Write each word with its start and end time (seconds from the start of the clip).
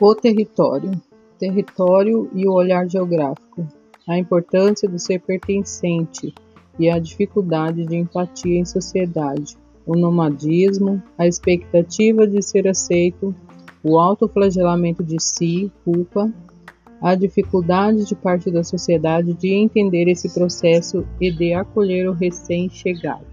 O 0.00 0.12
território. 0.12 0.90
Território 1.38 2.28
e 2.34 2.48
o 2.48 2.52
olhar 2.52 2.88
geográfico. 2.88 3.64
A 4.08 4.18
importância 4.18 4.88
do 4.88 4.98
ser 4.98 5.20
pertencente 5.20 6.34
e 6.78 6.90
a 6.90 6.98
dificuldade 6.98 7.86
de 7.86 7.96
empatia 7.96 8.58
em 8.58 8.64
sociedade. 8.64 9.56
O 9.86 9.96
nomadismo, 9.96 11.00
a 11.16 11.28
expectativa 11.28 12.26
de 12.26 12.42
ser 12.42 12.66
aceito, 12.66 13.32
o 13.84 13.96
autoflagelamento 13.96 15.04
de 15.04 15.22
si, 15.22 15.70
culpa, 15.84 16.32
a 17.00 17.14
dificuldade 17.14 18.04
de 18.04 18.16
parte 18.16 18.50
da 18.50 18.64
sociedade 18.64 19.32
de 19.32 19.54
entender 19.54 20.08
esse 20.08 20.28
processo 20.34 21.06
e 21.20 21.30
de 21.30 21.54
acolher 21.54 22.08
o 22.08 22.12
recém-chegado. 22.12 23.26